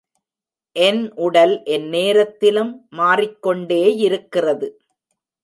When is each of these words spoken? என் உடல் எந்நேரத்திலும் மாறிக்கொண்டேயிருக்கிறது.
என் 0.75 1.01
உடல் 1.15 1.53
எந்நேரத்திலும் 1.65 2.73
மாறிக்கொண்டேயிருக்கிறது. 2.97 4.69